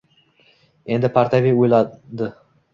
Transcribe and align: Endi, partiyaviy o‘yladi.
Endi, 0.95 1.13
partiyaviy 1.19 1.55
o‘yladi. 1.67 2.35